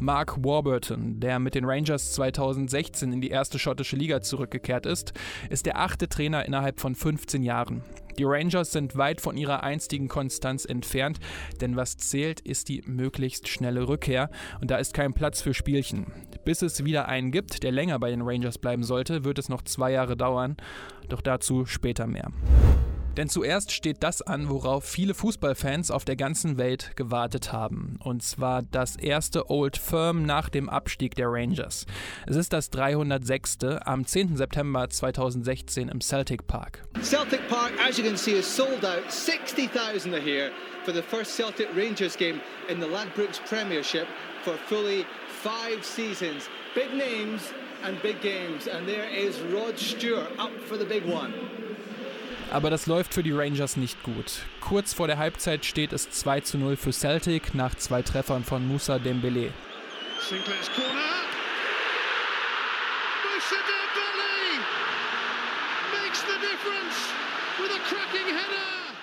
Mark 0.00 0.42
Warburton, 0.42 1.20
der 1.20 1.38
mit 1.38 1.54
den 1.54 1.64
Rangers 1.64 2.12
2016 2.12 3.12
in 3.12 3.20
die 3.20 3.30
erste 3.30 3.58
schottische 3.58 3.96
Liga 3.96 4.22
zurückgekehrt 4.22 4.86
ist, 4.86 5.12
ist 5.50 5.66
der 5.66 5.78
achte 5.78 6.08
Trainer 6.08 6.46
innerhalb 6.46 6.80
von 6.80 6.94
15 6.94 7.42
Jahren. 7.42 7.82
Die 8.18 8.24
Rangers 8.24 8.72
sind 8.72 8.96
weit 8.96 9.20
von 9.20 9.36
ihrer 9.36 9.62
einstigen 9.62 10.08
Konstanz 10.08 10.64
entfernt, 10.64 11.20
denn 11.60 11.76
was 11.76 11.96
zählt, 11.96 12.40
ist 12.40 12.68
die 12.68 12.82
möglichst 12.84 13.46
schnelle 13.46 13.86
Rückkehr 13.86 14.28
und 14.60 14.72
da 14.72 14.76
ist 14.76 14.92
kein 14.92 15.14
Platz 15.14 15.40
für 15.40 15.54
Spielchen. 15.54 16.12
Bis 16.44 16.62
es 16.62 16.84
wieder 16.84 17.06
einen 17.06 17.30
gibt, 17.30 17.62
der 17.62 17.70
länger 17.70 18.00
bei 18.00 18.10
den 18.10 18.22
Rangers 18.22 18.58
bleiben 18.58 18.82
sollte, 18.82 19.22
wird 19.22 19.38
es 19.38 19.48
noch 19.48 19.62
zwei 19.62 19.92
Jahre 19.92 20.16
dauern, 20.16 20.56
doch 21.08 21.20
dazu 21.20 21.64
später 21.64 22.08
mehr. 22.08 22.32
Denn 23.18 23.28
zuerst 23.28 23.72
steht 23.72 24.04
das 24.04 24.22
an, 24.22 24.48
worauf 24.48 24.84
viele 24.84 25.12
Fußballfans 25.12 25.90
auf 25.90 26.04
der 26.04 26.14
ganzen 26.14 26.56
Welt 26.56 26.92
gewartet 26.94 27.52
haben. 27.52 27.98
Und 28.04 28.22
zwar 28.22 28.62
das 28.62 28.94
erste 28.94 29.50
Old 29.50 29.76
Firm 29.76 30.22
nach 30.22 30.48
dem 30.48 30.68
Abstieg 30.68 31.16
der 31.16 31.26
Rangers. 31.28 31.84
Es 32.28 32.36
ist 32.36 32.52
das 32.52 32.70
306. 32.70 33.58
am 33.84 34.06
10. 34.06 34.36
September 34.36 34.88
2016 34.88 35.88
im 35.88 36.00
Celtic 36.00 36.46
Park. 36.46 36.84
Celtic 37.02 37.40
Park, 37.48 37.72
as 37.84 37.98
you 37.98 38.04
can 38.04 38.16
see, 38.16 38.38
is 38.38 38.46
sold 38.46 38.84
out. 38.84 39.10
60,000 39.10 40.14
are 40.14 40.20
here 40.20 40.52
for 40.84 40.94
the 40.94 41.02
first 41.02 41.34
Celtic 41.34 41.66
Rangers 41.74 42.16
game 42.16 42.40
in 42.68 42.78
the 42.78 42.86
Ladbrokes 42.86 43.40
Premiership 43.48 44.06
for 44.44 44.54
fully 44.68 45.04
five 45.42 45.84
seasons. 45.84 46.48
Big 46.76 46.94
names 46.94 47.52
and 47.82 48.00
big 48.00 48.20
games. 48.20 48.68
And 48.68 48.86
there 48.86 49.10
is 49.10 49.40
Rod 49.52 49.76
Stewart 49.76 50.30
up 50.38 50.52
for 50.68 50.76
the 50.76 50.84
big 50.86 51.04
one. 51.04 51.34
Aber 52.50 52.70
das 52.70 52.86
läuft 52.86 53.12
für 53.14 53.22
die 53.22 53.32
Rangers 53.32 53.76
nicht 53.76 54.02
gut. 54.02 54.42
Kurz 54.60 54.94
vor 54.94 55.06
der 55.06 55.18
Halbzeit 55.18 55.64
steht 55.64 55.92
es 55.92 56.10
2 56.10 56.40
zu 56.40 56.58
0 56.58 56.76
für 56.76 56.92
Celtic 56.92 57.54
nach 57.54 57.74
zwei 57.74 58.02
Treffern 58.02 58.44
von 58.44 58.66
Moussa 58.66 58.98
Dembele. 58.98 59.52
Sinclair's 60.20 60.68
corner. 60.74 61.14
Moussa 63.24 63.56
Dembele 63.70 64.60
makes 66.02 66.20
the 66.22 66.38
difference 66.40 67.12
with 67.60 67.70
a 67.70 67.80
cracking 67.88 68.34
header. 68.34 68.96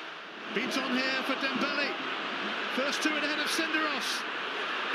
Beats 0.53 0.77
on 0.77 0.91
here 0.95 1.23
for 1.25 1.35
Dembele. 1.35 1.89
First 2.75 3.03
two 3.03 3.09
ahead 3.09 3.39
of 3.39 3.49
Senderos. 3.49 4.23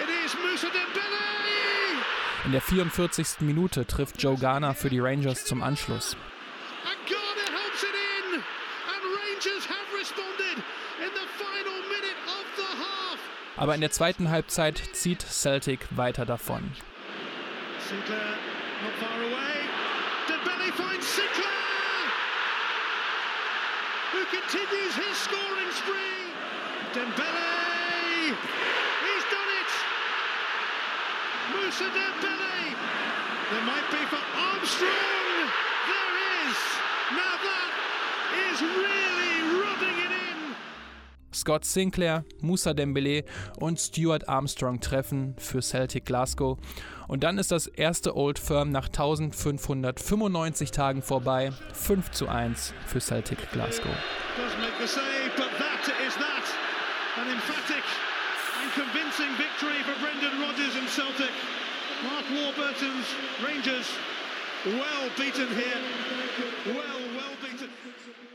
It 0.02 0.08
is 0.24 0.34
Moussa 0.34 0.68
Dembele. 0.68 1.40
In 2.44 2.52
der 2.52 2.60
44. 2.62 3.40
Minute 3.40 3.86
trifft 3.86 4.22
Joe 4.22 4.36
Garner 4.36 4.74
für 4.74 4.88
die 4.90 4.98
Rangers 4.98 5.44
zum 5.44 5.62
Anschluss. 5.62 6.16
And 6.84 6.98
Garner 7.08 7.48
helps 7.52 7.82
it 7.82 7.94
in. 7.94 8.34
And 8.36 9.02
Rangers 9.20 9.66
have 9.66 9.88
responded 9.98 10.56
in 11.04 11.10
the 11.12 11.26
final 11.36 11.78
minute 11.88 12.16
of 12.28 12.44
the 12.56 12.70
half. 12.80 13.18
Aber 13.60 13.74
in 13.74 13.82
der 13.82 13.90
zweiten 13.90 14.30
Halbzeit 14.30 14.80
zieht 14.94 15.20
Celtic 15.20 15.80
weiter 15.94 16.24
davon. 16.24 16.72
Sinclair 17.86 18.38
not 18.82 18.94
far 18.96 19.20
away. 19.20 19.68
Dembele 20.26 20.72
finds 20.72 21.06
Sinclair, 21.06 22.08
who 24.12 24.24
continues 24.32 24.94
his 24.96 25.14
scoring 25.14 25.70
spree. 25.76 26.32
Dembele, 26.94 28.32
he's 29.04 29.26
done 29.28 29.50
it. 29.60 29.72
Musa 31.52 31.84
Dembele. 31.92 32.72
There 33.50 33.66
might 33.68 33.90
be 33.92 34.02
for 34.08 34.24
Armstrong. 34.40 35.52
There 35.84 36.14
is. 36.48 36.56
Now 37.12 37.36
that 37.44 37.72
is 38.48 38.62
really 38.62 39.60
rubbing 39.60 39.98
it 40.00 40.12
in. 40.16 40.39
Scott 41.40 41.64
Sinclair, 41.64 42.24
Moussa 42.42 42.74
Dembele 42.74 43.24
und 43.58 43.80
Stuart 43.80 44.28
Armstrong 44.28 44.80
treffen 44.80 45.34
für 45.38 45.62
Celtic 45.62 46.04
Glasgow. 46.04 46.58
Und 47.08 47.24
dann 47.24 47.38
ist 47.38 47.50
das 47.50 47.66
erste 47.66 48.14
Old 48.14 48.38
Firm 48.38 48.70
nach 48.70 48.88
1595 48.88 50.70
Tagen 50.70 51.00
vorbei. 51.00 51.50
5 51.72 52.10
zu 52.10 52.28
1 52.28 52.74
für 52.86 53.00
Celtic 53.00 53.50
Glasgow. 53.52 53.90
Well 64.62 65.10
beaten 65.16 65.48
here. 65.56 65.80
Well, 66.66 67.00
well 67.16 67.34
beaten. 67.40 68.29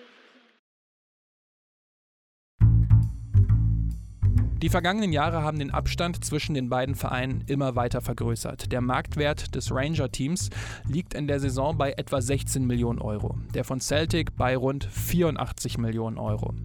Die 4.66 4.70
vergangenen 4.70 5.14
Jahre 5.14 5.44
haben 5.44 5.60
den 5.60 5.70
Abstand 5.70 6.26
zwischen 6.26 6.56
den 6.56 6.70
beiden 6.70 6.96
Vereinen 6.96 7.44
immer 7.46 7.76
weiter 7.76 8.02
vergrößert. 8.02 8.72
Der 8.72 8.82
Marktwert 8.82 9.54
des 9.54 9.72
Ranger-Teams 9.72 10.50
liegt 10.90 11.14
in 11.14 11.28
der 11.28 11.40
Saison 11.40 11.78
bei 11.78 11.92
etwa 11.92 12.20
16 12.20 12.66
Millionen 12.66 12.98
Euro, 12.98 13.38
der 13.54 13.64
von 13.64 13.80
Celtic 13.80 14.36
bei 14.36 14.58
rund 14.58 14.84
84 14.86 15.78
Millionen 15.78 16.18
Euro. 16.18 16.56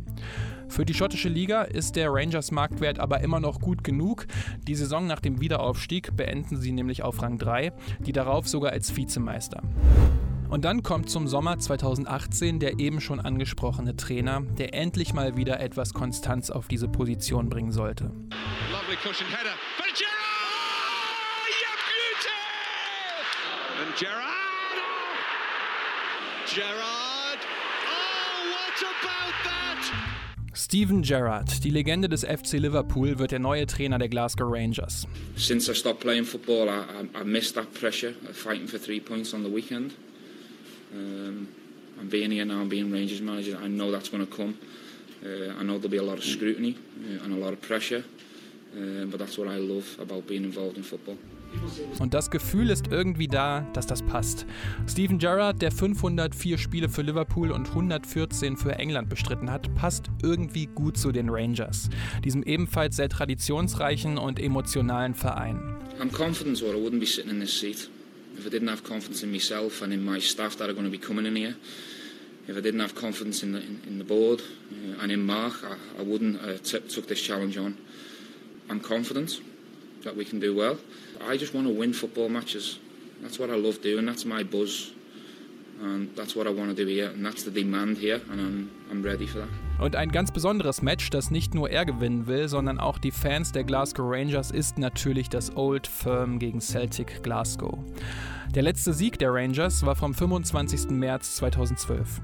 Für 0.66 0.87
die 0.87 0.95
schottische 0.95 1.28
Liga 1.28 1.61
ist 1.61 1.95
der 1.95 2.11
Rangers 2.11 2.52
Marktwert 2.52 2.99
aber 2.99 3.21
immer 3.21 3.38
noch 3.38 3.61
gut 3.61 3.85
genug. 3.85 4.26
Die 4.66 4.76
Saison 4.76 5.07
nach 5.07 5.21
dem 5.21 5.42
Wiederaufstieg 5.42 6.16
beenden 6.16 6.57
sie 6.57 6.73
nämlich 6.73 7.02
auf 7.02 7.21
Rang 7.21 7.37
3, 7.37 7.71
die 7.99 8.12
darauf 8.12 8.49
sogar 8.49 8.73
als 8.73 8.97
Vizemeister. 8.97 9.62
Und 10.50 10.64
dann 10.64 10.83
kommt 10.83 11.09
zum 11.09 11.28
Sommer 11.28 11.61
2018 11.61 12.59
der 12.59 12.80
eben 12.80 13.00
schon 13.00 13.21
angesprochene 13.21 13.95
Trainer, 13.95 14.40
der 14.59 14.75
endlich 14.75 15.14
mal 15.14 15.37
wieder 15.37 15.61
etwas 15.61 15.95
Konstanz 15.95 16.50
auf 16.50 16.66
diese 16.66 16.88
Position 16.88 17.49
bringen 17.49 17.71
sollte. 17.71 18.11
Lovely 18.73 18.97
cushion 18.97 19.28
header. 19.28 19.54
For 19.76 19.87
Gerard! 19.95 20.11
You 21.62 21.71
beauty! 21.87 22.40
And 23.80 23.97
Gerard! 23.97 24.26
Gerard! 26.52 27.38
Oh, 27.87 28.50
what 28.50 28.83
about 28.83 29.33
that? 29.45 29.92
Steven 30.52 31.02
Gerrard, 31.02 31.62
die 31.62 31.71
Legende 31.71 32.09
des 32.09 32.25
FC 32.25 32.54
Liverpool, 32.54 33.21
wird 33.21 33.30
der 33.30 33.38
neue 33.38 33.66
Trainer 33.66 34.00
der 34.00 34.09
Glasgow 34.09 34.49
Rangers. 34.50 35.07
Since 35.37 35.71
I 35.71 35.75
stopped 35.76 36.00
playing 36.00 36.25
football, 36.25 36.69
I, 36.69 36.80
I, 36.80 37.21
I 37.21 37.25
missed 37.25 37.54
that 37.54 37.73
pressure 37.73 38.14
of 38.28 38.37
fighting 38.37 38.66
for 38.66 38.80
three 38.80 38.99
points 38.99 39.33
on 39.33 39.45
the 39.45 39.54
weekend. 39.54 39.92
Um, 40.92 41.49
I'm 42.00 42.09
being 42.09 42.30
here 42.30 42.44
now, 42.44 42.61
I'm 42.61 42.68
being 42.68 42.90
Rangers 42.90 43.20
manager. 43.20 43.59
I 43.62 43.68
know 43.68 43.90
that's 43.90 44.09
going 44.09 44.26
to 44.26 44.37
come. 44.37 44.59
Uh, 45.25 45.52
I 45.59 45.62
know 45.62 45.76
there'll 45.78 45.90
be 45.90 45.99
a 45.99 46.02
lot 46.02 46.18
of 46.18 46.25
scrutiny 46.25 46.76
uh, 47.04 47.25
and 47.25 47.35
a 47.35 47.37
lot 47.37 47.52
of 47.52 47.61
pressure, 47.61 48.04
uh, 48.75 49.04
but 49.04 49.18
that's 49.18 49.37
what 49.37 49.49
I 49.49 49.56
love 49.56 49.85
about 50.00 50.26
being 50.26 50.44
involved 50.44 50.76
in 50.76 50.82
football. 50.82 51.18
Und 51.99 52.14
das 52.14 52.30
Gefühl 52.30 52.70
ist 52.70 52.87
irgendwie 52.92 53.26
da, 53.26 53.66
dass 53.73 53.87
das 53.87 54.02
passt. 54.02 54.47
Steven 54.88 55.18
Gerrard, 55.18 55.61
der 55.61 55.73
504 55.73 56.59
Spiele 56.59 56.88
für 56.88 57.02
Liverpool 57.02 57.50
und 57.50 57.68
114 57.68 58.56
für 58.56 58.78
England 58.78 59.09
bestritten 59.09 59.50
hat, 59.50 59.75
passt 59.75 60.11
irgendwie 60.23 60.66
gut 60.66 60.97
zu 60.97 61.12
den 61.12 61.28
Rangers, 61.28 61.90
diesem 62.25 62.42
ebenfalls 62.44 62.97
sehr 62.97 63.09
traditionsreichen 63.09 64.16
und 64.16 64.38
emotionalen 64.38 65.14
Verein. 65.14 65.61
I'm 66.00 66.11
confident 66.12 66.62
or 66.62 66.75
I 66.75 66.78
wouldn't 66.78 67.00
be 67.00 67.06
sitting 67.06 67.30
in 67.30 67.40
this 67.40 67.59
seat. 67.59 67.90
If 68.40 68.47
I 68.47 68.49
didn't 68.49 68.68
have 68.68 68.82
confidence 68.82 69.23
in 69.23 69.30
myself 69.30 69.82
and 69.82 69.92
in 69.92 70.02
my 70.02 70.18
staff 70.18 70.56
that 70.56 70.70
are 70.70 70.73
going 70.73 70.87
to 70.87 70.90
be 70.90 70.97
coming 70.97 71.26
in 71.26 71.37
here, 71.37 71.54
if 72.49 72.56
I 72.56 72.61
didn't 72.62 72.80
have 72.80 72.94
confidence 72.94 73.42
in 73.42 73.52
the, 73.52 73.59
in, 73.59 73.82
in 73.87 73.99
the 73.99 74.04
board 74.04 74.40
uh, 74.40 75.02
and 75.02 75.12
in 75.12 75.20
Mark, 75.20 75.52
I, 75.62 75.76
I 75.99 76.02
wouldn't 76.02 76.40
uh, 76.40 76.56
t- 76.56 76.80
took 76.80 77.06
this 77.06 77.20
challenge 77.20 77.59
on. 77.59 77.76
I'm 78.70 78.80
confident 78.80 79.42
that 80.04 80.16
we 80.16 80.25
can 80.25 80.40
do 80.40 80.56
well. 80.56 80.78
I 81.20 81.37
just 81.37 81.52
want 81.52 81.66
to 81.66 81.73
win 81.75 81.92
football 81.92 82.30
matches. 82.30 82.78
That's 83.20 83.38
what 83.38 83.50
I 83.50 83.56
love 83.56 83.82
doing. 83.82 84.06
That's 84.06 84.25
my 84.25 84.42
buzz. 84.42 84.90
Und 89.78 89.96
ein 89.96 90.10
ganz 90.12 90.30
besonderes 90.30 90.82
Match, 90.82 91.10
das 91.10 91.30
nicht 91.30 91.54
nur 91.54 91.70
er 91.70 91.84
gewinnen 91.87 92.26
will, 92.26 92.49
sondern 92.49 92.78
auch 92.78 92.99
die 92.99 93.10
Fans 93.10 93.52
der 93.52 93.64
Glasgow 93.64 94.06
Rangers, 94.08 94.50
ist 94.50 94.78
natürlich 94.78 95.28
das 95.28 95.56
Old 95.56 95.87
Firm 95.87 96.38
gegen 96.38 96.60
Celtic 96.60 97.22
Glasgow. 97.22 97.78
Der 98.54 98.62
letzte 98.62 98.92
Sieg 98.92 99.18
der 99.18 99.32
Rangers 99.32 99.87
war 99.87 99.96
vom 99.96 100.12
25. 100.12 100.90
März 100.90 101.37
2012. 101.37 102.20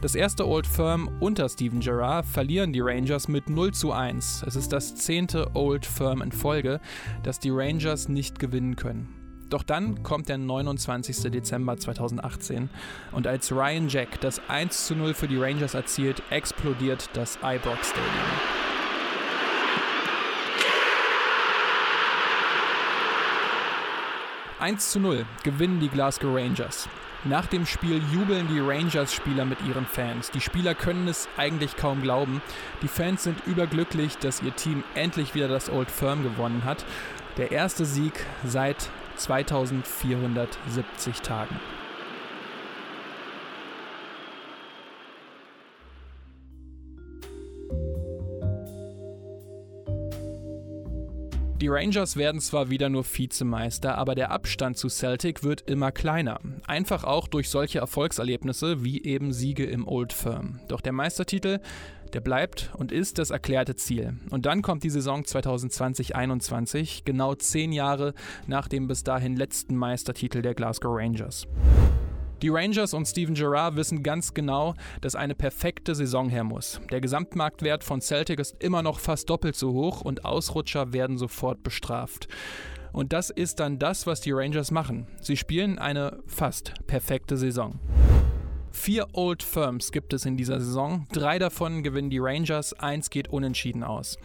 Das 0.00 0.14
erste 0.14 0.46
Old 0.46 0.66
Firm 0.66 1.10
unter 1.20 1.48
Steven 1.48 1.80
Gerrard 1.80 2.26
verlieren 2.26 2.72
die 2.72 2.80
Rangers 2.80 3.26
mit 3.26 3.48
0 3.48 3.72
zu 3.72 3.92
1. 3.92 4.44
Es 4.46 4.54
ist 4.54 4.72
das 4.72 4.94
zehnte 4.96 5.50
Old 5.54 5.86
Firm 5.86 6.20
in 6.20 6.30
Folge, 6.30 6.80
das 7.22 7.40
die 7.40 7.50
Rangers 7.50 8.08
nicht 8.08 8.38
gewinnen 8.38 8.76
können. 8.76 9.23
Doch 9.50 9.62
dann 9.62 10.02
kommt 10.02 10.28
der 10.28 10.38
29. 10.38 11.30
Dezember 11.30 11.76
2018 11.76 12.70
und 13.12 13.26
als 13.26 13.52
Ryan 13.52 13.88
Jack 13.88 14.20
das 14.20 14.40
1 14.48 14.86
zu 14.86 14.96
0 14.96 15.14
für 15.14 15.28
die 15.28 15.36
Rangers 15.36 15.74
erzielt, 15.74 16.22
explodiert 16.30 17.08
das 17.12 17.36
Ibrox 17.36 17.90
Stadium. 17.90 18.04
„1 24.60 24.90
zu 24.90 25.00
0 25.00 25.26
gewinnen 25.42 25.78
die 25.78 25.88
Glasgow 25.88 26.34
Rangers. 26.34 26.88
Nach 27.26 27.46
dem 27.46 27.64
Spiel 27.64 28.02
jubeln 28.12 28.48
die 28.48 28.60
Rangers-Spieler 28.60 29.46
mit 29.46 29.58
ihren 29.66 29.86
Fans. 29.86 30.30
Die 30.30 30.42
Spieler 30.42 30.74
können 30.74 31.08
es 31.08 31.26
eigentlich 31.38 31.76
kaum 31.76 32.02
glauben. 32.02 32.42
Die 32.82 32.88
Fans 32.88 33.24
sind 33.24 33.46
überglücklich, 33.46 34.18
dass 34.18 34.42
ihr 34.42 34.54
Team 34.54 34.84
endlich 34.94 35.34
wieder 35.34 35.48
das 35.48 35.70
Old 35.70 35.90
Firm 35.90 36.22
gewonnen 36.22 36.64
hat. 36.64 36.84
Der 37.38 37.50
erste 37.50 37.86
Sieg 37.86 38.12
seit 38.44 38.90
2470 39.16 41.22
Tagen. 41.22 41.60
Die 51.64 51.70
Rangers 51.70 52.16
werden 52.18 52.42
zwar 52.42 52.68
wieder 52.68 52.90
nur 52.90 53.06
Vizemeister, 53.06 53.96
aber 53.96 54.14
der 54.14 54.30
Abstand 54.30 54.76
zu 54.76 54.90
Celtic 54.90 55.42
wird 55.44 55.62
immer 55.62 55.92
kleiner. 55.92 56.38
Einfach 56.66 57.04
auch 57.04 57.26
durch 57.26 57.48
solche 57.48 57.78
Erfolgserlebnisse 57.78 58.84
wie 58.84 59.02
eben 59.02 59.32
Siege 59.32 59.64
im 59.64 59.88
Old 59.88 60.12
Firm. 60.12 60.60
Doch 60.68 60.82
der 60.82 60.92
Meistertitel, 60.92 61.60
der 62.12 62.20
bleibt 62.20 62.70
und 62.76 62.92
ist 62.92 63.16
das 63.16 63.30
erklärte 63.30 63.76
Ziel. 63.76 64.18
Und 64.28 64.44
dann 64.44 64.60
kommt 64.60 64.84
die 64.84 64.90
Saison 64.90 65.22
2020-21, 65.22 67.00
genau 67.06 67.34
zehn 67.34 67.72
Jahre 67.72 68.12
nach 68.46 68.68
dem 68.68 68.86
bis 68.86 69.02
dahin 69.02 69.34
letzten 69.34 69.74
Meistertitel 69.74 70.42
der 70.42 70.52
Glasgow 70.52 70.94
Rangers. 70.94 71.46
Die 72.42 72.48
Rangers 72.48 72.94
und 72.94 73.06
Steven 73.06 73.34
Gerrard 73.34 73.76
wissen 73.76 74.02
ganz 74.02 74.34
genau, 74.34 74.74
dass 75.00 75.14
eine 75.14 75.34
perfekte 75.34 75.94
Saison 75.94 76.28
her 76.28 76.44
muss. 76.44 76.80
Der 76.90 77.00
Gesamtmarktwert 77.00 77.84
von 77.84 78.00
Celtic 78.00 78.38
ist 78.38 78.62
immer 78.62 78.82
noch 78.82 78.98
fast 78.98 79.30
doppelt 79.30 79.56
so 79.56 79.72
hoch 79.72 80.00
und 80.00 80.24
Ausrutscher 80.24 80.92
werden 80.92 81.16
sofort 81.16 81.62
bestraft. 81.62 82.28
Und 82.92 83.12
das 83.12 83.30
ist 83.30 83.60
dann 83.60 83.78
das, 83.78 84.06
was 84.06 84.20
die 84.20 84.32
Rangers 84.32 84.70
machen. 84.70 85.06
Sie 85.20 85.36
spielen 85.36 85.78
eine 85.78 86.18
fast 86.26 86.74
perfekte 86.86 87.36
Saison. 87.36 87.80
Vier 88.74 89.06
Old 89.12 89.42
Firms 89.44 89.92
gibt 89.92 90.12
es 90.12 90.26
in 90.26 90.36
dieser 90.36 90.60
Saison. 90.60 91.06
Drei 91.12 91.38
davon 91.38 91.84
gewinnen 91.84 92.10
die 92.10 92.18
Rangers, 92.18 92.74
eins 92.74 93.08
geht 93.08 93.28
unentschieden 93.28 93.84
aus. 93.84 94.18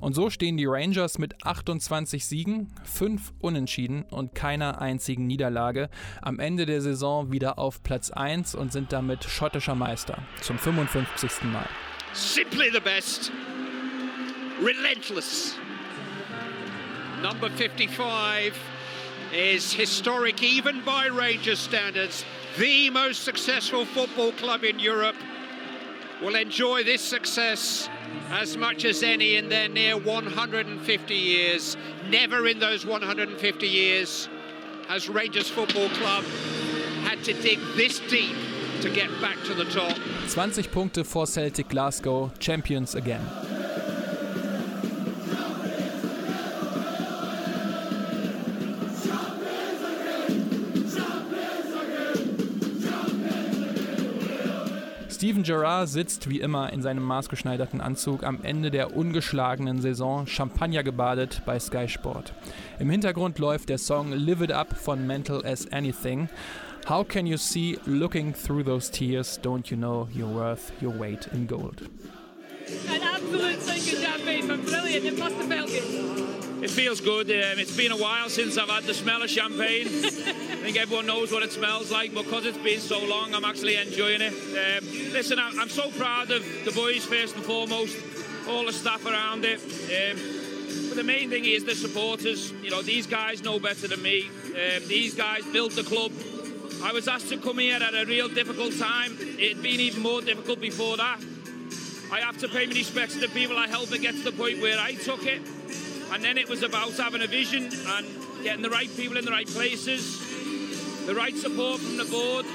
Und 0.00 0.12
so 0.12 0.28
stehen 0.28 0.58
die 0.58 0.66
Rangers 0.66 1.18
mit 1.18 1.44
28 1.44 2.24
Siegen, 2.24 2.72
fünf 2.84 3.32
Unentschieden 3.40 4.02
und 4.02 4.34
keiner 4.34 4.80
einzigen 4.80 5.26
Niederlage 5.26 5.88
am 6.20 6.38
Ende 6.38 6.66
der 6.66 6.82
Saison 6.82 7.32
wieder 7.32 7.58
auf 7.58 7.82
Platz 7.82 8.10
1 8.10 8.54
und 8.54 8.72
sind 8.72 8.92
damit 8.92 9.24
schottischer 9.24 9.74
Meister 9.74 10.18
zum 10.42 10.58
55. 10.58 11.42
Mal. 11.44 11.66
Simply 12.12 12.70
the 12.72 12.80
best. 12.80 13.32
Relentless. 14.62 15.56
Number 17.22 17.50
55 17.50 17.98
is 19.32 19.72
historic 19.72 20.42
even 20.42 20.82
by 20.84 21.06
Rangers 21.06 21.58
standards. 21.58 22.24
the 22.58 22.90
most 22.90 23.24
successful 23.24 23.84
football 23.84 24.32
club 24.32 24.64
in 24.64 24.78
Europe, 24.78 25.16
will 26.22 26.36
enjoy 26.36 26.82
this 26.84 27.02
success 27.02 27.88
as 28.30 28.56
much 28.56 28.84
as 28.84 29.02
any 29.02 29.36
in 29.36 29.48
their 29.48 29.68
near 29.68 29.96
150 29.96 31.14
years. 31.14 31.76
Never 32.08 32.46
in 32.46 32.58
those 32.58 32.86
150 32.86 33.66
years 33.66 34.28
has 34.88 35.08
Rangers 35.08 35.48
Football 35.50 35.88
Club 35.90 36.24
had 37.04 37.22
to 37.24 37.32
dig 37.32 37.58
this 37.76 38.00
deep 38.00 38.36
to 38.80 38.90
get 38.90 39.08
back 39.20 39.36
to 39.44 39.54
the 39.54 39.64
top. 39.64 39.96
20 40.30 40.62
Punkte 40.64 41.04
vor 41.04 41.26
Celtic 41.26 41.68
Glasgow, 41.68 42.30
Champions 42.38 42.94
again. 42.94 43.43
Gerrard 55.44 55.88
sitzt 55.88 56.28
wie 56.28 56.40
immer 56.40 56.72
in 56.72 56.82
seinem 56.82 57.04
maßgeschneiderten 57.04 57.80
Anzug 57.80 58.24
am 58.24 58.40
Ende 58.42 58.70
der 58.70 58.96
ungeschlagenen 58.96 59.80
Saison 59.80 60.26
Champagner 60.26 60.82
gebadet 60.82 61.42
bei 61.46 61.60
Sky 61.60 61.88
Sport. 61.88 62.32
Im 62.78 62.90
Hintergrund 62.90 63.38
läuft 63.38 63.68
der 63.68 63.78
Song 63.78 64.12
Live 64.12 64.40
It 64.40 64.50
Up 64.50 64.76
von 64.76 65.06
Mental 65.06 65.44
as 65.46 65.70
Anything. 65.70 66.28
How 66.88 67.04
can 67.04 67.26
you 67.26 67.36
see 67.36 67.78
looking 67.86 68.34
through 68.34 68.64
those 68.64 68.90
tears? 68.90 69.38
Don't 69.40 69.70
you 69.70 69.76
know 69.76 70.08
you're 70.12 70.34
worth 70.34 70.72
your 70.82 70.98
weight 70.98 71.28
in 71.32 71.46
gold? 71.46 71.82
An 72.88 73.02
absolute 73.02 73.60
single 73.60 74.02
champagne, 74.02 74.46
brilliant. 74.46 75.04
It 75.04 75.18
must 75.18 75.36
have 75.36 75.46
felt 75.46 75.68
good. 75.68 76.62
It 76.64 76.70
feels 76.70 77.00
good. 77.00 77.30
Um, 77.30 77.58
it's 77.58 77.76
been 77.76 77.92
a 77.92 77.96
while 77.96 78.28
since 78.28 78.56
I've 78.56 78.70
had 78.70 78.84
the 78.84 78.94
smell 78.94 79.22
of 79.22 79.30
champagne. 79.30 79.88
I 80.64 80.68
think 80.68 80.78
everyone 80.78 81.04
knows 81.04 81.30
what 81.30 81.42
it 81.42 81.52
smells 81.52 81.92
like, 81.92 82.14
because 82.14 82.46
it's 82.46 82.56
been 82.56 82.80
so 82.80 83.04
long, 83.04 83.34
I'm 83.34 83.44
actually 83.44 83.76
enjoying 83.76 84.22
it. 84.22 84.32
Um, 84.32 85.12
listen, 85.12 85.38
I'm 85.38 85.68
so 85.68 85.90
proud 85.90 86.30
of 86.30 86.42
the 86.64 86.72
boys, 86.72 87.04
first 87.04 87.36
and 87.36 87.44
foremost, 87.44 87.94
all 88.48 88.64
the 88.64 88.72
staff 88.72 89.04
around 89.04 89.44
it. 89.44 89.60
Um, 89.60 90.16
but 90.88 90.96
the 90.96 91.04
main 91.04 91.28
thing 91.28 91.44
is 91.44 91.66
the 91.66 91.74
supporters. 91.74 92.50
You 92.62 92.70
know, 92.70 92.80
these 92.80 93.06
guys 93.06 93.42
know 93.42 93.58
better 93.58 93.88
than 93.88 94.00
me. 94.00 94.30
Um, 94.46 94.88
these 94.88 95.14
guys 95.14 95.44
built 95.52 95.72
the 95.72 95.82
club. 95.82 96.12
I 96.82 96.94
was 96.94 97.08
asked 97.08 97.28
to 97.28 97.36
come 97.36 97.58
here 97.58 97.76
at 97.76 97.94
a 97.94 98.06
real 98.06 98.30
difficult 98.30 98.78
time. 98.78 99.18
It'd 99.38 99.62
been 99.62 99.80
even 99.80 100.02
more 100.02 100.22
difficult 100.22 100.62
before 100.62 100.96
that. 100.96 101.20
I 102.10 102.20
have 102.20 102.38
to 102.38 102.48
pay 102.48 102.64
my 102.64 102.72
respects 102.72 103.12
to 103.12 103.20
the 103.20 103.28
people 103.28 103.58
I 103.58 103.66
helped 103.66 103.92
to 103.92 103.98
get 103.98 104.14
to 104.14 104.22
the 104.22 104.32
point 104.32 104.62
where 104.62 104.80
I 104.80 104.94
took 104.94 105.26
it. 105.26 105.42
And 106.10 106.24
then 106.24 106.38
it 106.38 106.48
was 106.48 106.62
about 106.62 106.92
having 106.92 107.20
a 107.20 107.26
vision 107.26 107.64
and 107.64 108.06
getting 108.42 108.62
the 108.62 108.70
right 108.70 108.88
people 108.96 109.18
in 109.18 109.26
the 109.26 109.30
right 109.30 109.46
places, 109.46 110.33
the 111.06 111.14
right 111.14 111.36
support 111.36 111.80
from 111.80 111.96
the 111.96 112.04
board, 112.04 112.46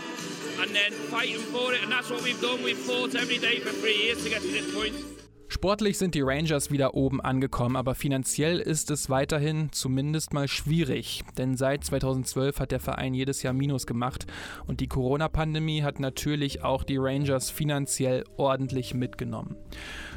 and 0.59 0.75
then 0.75 0.91
fighting 0.91 1.37
for 1.37 1.73
it. 1.73 1.81
And 1.83 1.91
that's 1.91 2.09
what 2.09 2.23
we've 2.23 2.39
done. 2.41 2.63
We've 2.63 2.77
fought 2.77 3.15
every 3.15 3.37
day 3.37 3.59
for 3.59 3.69
three 3.69 3.95
years 3.95 4.23
to 4.23 4.29
get 4.29 4.41
to 4.41 4.47
this 4.47 4.73
point. 4.73 5.08
Sportlich 5.51 5.97
sind 5.97 6.13
die 6.13 6.21
Rangers 6.21 6.69
wieder 6.69 6.93
oben 6.93 7.21
angekommen, 7.21 7.75
aber 7.75 7.95
finanziell 7.95 8.59
ist 8.59 8.91
es 8.91 9.09
weiterhin 9.09 9.69
zumindest 9.71 10.31
mal 10.31 10.47
schwierig. 10.47 11.23
Denn 11.39 11.57
seit 11.57 11.83
2012 11.83 12.59
hat 12.59 12.71
der 12.71 12.79
Verein 12.79 13.15
jedes 13.15 13.41
Jahr 13.41 13.53
Minus 13.53 13.87
gemacht 13.87 14.27
und 14.67 14.79
die 14.79 14.87
Corona-Pandemie 14.87 15.81
hat 15.81 15.99
natürlich 15.99 16.63
auch 16.63 16.83
die 16.83 16.97
Rangers 16.97 17.49
finanziell 17.49 18.25
ordentlich 18.37 18.93
mitgenommen. 18.93 19.55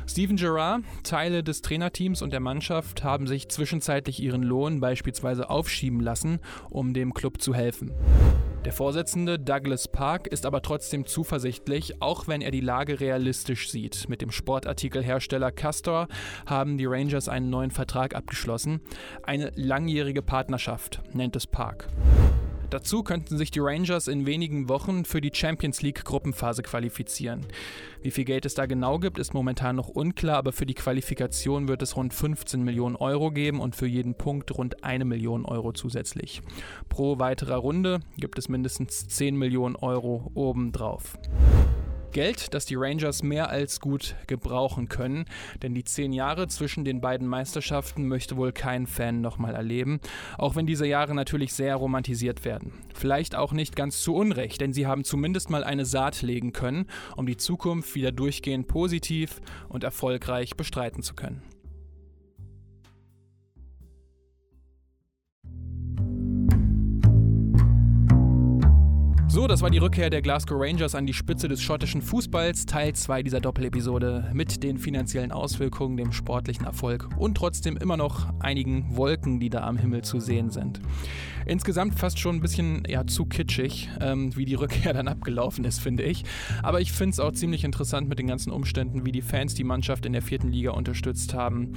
Steven 0.06 0.36
Gerrard, 0.36 0.82
Teile 1.02 1.42
des 1.42 1.62
Trainerteams 1.62 2.20
und 2.20 2.34
der 2.34 2.40
Mannschaft 2.40 3.02
haben 3.02 3.26
sich 3.26 3.48
zwischenzeitlich 3.48 4.22
ihren 4.22 4.42
Lohn 4.42 4.80
beispielsweise 4.80 5.48
aufschieben 5.48 6.00
lassen, 6.00 6.40
um 6.68 6.92
dem 6.92 7.14
Club 7.14 7.40
zu 7.40 7.54
helfen. 7.54 7.90
Der 8.64 8.72
Vorsitzende 8.72 9.40
Douglas 9.40 9.88
Park 9.88 10.28
ist 10.28 10.46
aber 10.46 10.62
trotzdem 10.62 11.04
zuversichtlich, 11.04 12.00
auch 12.00 12.28
wenn 12.28 12.40
er 12.42 12.52
die 12.52 12.60
Lage 12.60 13.00
realistisch 13.00 13.68
sieht. 13.68 14.08
Mit 14.08 14.22
dem 14.22 14.30
Sportartikelhersteller 14.30 15.50
Castor 15.50 16.06
haben 16.46 16.78
die 16.78 16.86
Rangers 16.86 17.28
einen 17.28 17.50
neuen 17.50 17.72
Vertrag 17.72 18.14
abgeschlossen. 18.14 18.80
Eine 19.24 19.50
langjährige 19.56 20.22
Partnerschaft 20.22 21.02
nennt 21.12 21.34
es 21.34 21.48
Park. 21.48 21.88
Dazu 22.72 23.02
könnten 23.02 23.36
sich 23.36 23.50
die 23.50 23.60
Rangers 23.60 24.08
in 24.08 24.24
wenigen 24.24 24.70
Wochen 24.70 25.04
für 25.04 25.20
die 25.20 25.30
Champions 25.30 25.82
League 25.82 26.06
Gruppenphase 26.06 26.62
qualifizieren. 26.62 27.44
Wie 28.00 28.10
viel 28.10 28.24
Geld 28.24 28.46
es 28.46 28.54
da 28.54 28.64
genau 28.64 28.98
gibt, 28.98 29.18
ist 29.18 29.34
momentan 29.34 29.76
noch 29.76 29.88
unklar, 29.88 30.38
aber 30.38 30.52
für 30.52 30.64
die 30.64 30.72
Qualifikation 30.72 31.68
wird 31.68 31.82
es 31.82 31.96
rund 31.96 32.14
15 32.14 32.62
Millionen 32.62 32.96
Euro 32.96 33.30
geben 33.30 33.60
und 33.60 33.76
für 33.76 33.86
jeden 33.86 34.14
Punkt 34.14 34.56
rund 34.56 34.84
eine 34.84 35.04
Million 35.04 35.44
Euro 35.44 35.74
zusätzlich. 35.74 36.40
Pro 36.88 37.18
weiterer 37.18 37.56
Runde 37.56 38.00
gibt 38.16 38.38
es 38.38 38.48
mindestens 38.48 39.06
10 39.06 39.36
Millionen 39.36 39.76
Euro 39.76 40.30
obendrauf. 40.32 41.18
Geld, 42.12 42.54
das 42.54 42.66
die 42.66 42.76
Rangers 42.76 43.22
mehr 43.22 43.50
als 43.50 43.80
gut 43.80 44.14
gebrauchen 44.26 44.88
können, 44.88 45.24
denn 45.62 45.74
die 45.74 45.84
zehn 45.84 46.12
Jahre 46.12 46.48
zwischen 46.48 46.84
den 46.84 47.00
beiden 47.00 47.26
Meisterschaften 47.26 48.06
möchte 48.06 48.36
wohl 48.36 48.52
kein 48.52 48.86
Fan 48.86 49.20
nochmal 49.20 49.54
erleben, 49.54 50.00
auch 50.38 50.56
wenn 50.56 50.66
diese 50.66 50.86
Jahre 50.86 51.14
natürlich 51.14 51.52
sehr 51.52 51.76
romantisiert 51.76 52.44
werden. 52.44 52.72
Vielleicht 52.94 53.34
auch 53.34 53.52
nicht 53.52 53.76
ganz 53.76 54.00
zu 54.02 54.14
Unrecht, 54.14 54.60
denn 54.60 54.72
sie 54.72 54.86
haben 54.86 55.04
zumindest 55.04 55.50
mal 55.50 55.64
eine 55.64 55.84
Saat 55.84 56.22
legen 56.22 56.52
können, 56.52 56.86
um 57.16 57.26
die 57.26 57.36
Zukunft 57.36 57.94
wieder 57.94 58.12
durchgehend 58.12 58.68
positiv 58.68 59.40
und 59.68 59.84
erfolgreich 59.84 60.56
bestreiten 60.56 61.02
zu 61.02 61.14
können. 61.14 61.42
So, 69.32 69.46
das 69.46 69.62
war 69.62 69.70
die 69.70 69.78
Rückkehr 69.78 70.10
der 70.10 70.20
Glasgow 70.20 70.60
Rangers 70.60 70.94
an 70.94 71.06
die 71.06 71.14
Spitze 71.14 71.48
des 71.48 71.62
schottischen 71.62 72.02
Fußballs, 72.02 72.66
Teil 72.66 72.92
2 72.92 73.22
dieser 73.22 73.40
Doppelepisode 73.40 74.28
mit 74.34 74.62
den 74.62 74.76
finanziellen 74.76 75.32
Auswirkungen, 75.32 75.96
dem 75.96 76.12
sportlichen 76.12 76.66
Erfolg 76.66 77.08
und 77.16 77.34
trotzdem 77.34 77.78
immer 77.78 77.96
noch 77.96 78.28
einigen 78.40 78.94
Wolken, 78.94 79.40
die 79.40 79.48
da 79.48 79.62
am 79.62 79.78
Himmel 79.78 80.02
zu 80.02 80.20
sehen 80.20 80.50
sind. 80.50 80.82
Insgesamt 81.46 81.98
fast 81.98 82.18
schon 82.18 82.36
ein 82.36 82.40
bisschen 82.40 82.84
ja, 82.88 83.06
zu 83.06 83.26
kitschig, 83.26 83.88
ähm, 84.00 84.34
wie 84.36 84.44
die 84.44 84.54
Rückkehr 84.54 84.92
dann 84.94 85.08
abgelaufen 85.08 85.64
ist, 85.64 85.80
finde 85.80 86.02
ich. 86.02 86.24
Aber 86.62 86.80
ich 86.80 86.92
finde 86.92 87.12
es 87.12 87.20
auch 87.20 87.32
ziemlich 87.32 87.64
interessant 87.64 88.08
mit 88.08 88.18
den 88.18 88.26
ganzen 88.26 88.50
Umständen, 88.50 89.04
wie 89.04 89.12
die 89.12 89.22
Fans 89.22 89.54
die 89.54 89.64
Mannschaft 89.64 90.06
in 90.06 90.12
der 90.12 90.22
vierten 90.22 90.48
Liga 90.48 90.72
unterstützt 90.72 91.34
haben, 91.34 91.72